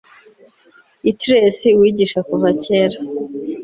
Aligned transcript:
Utters 1.09 1.59
uwigisha 1.77 2.19
kuva 2.29 2.49
kera 2.63 2.97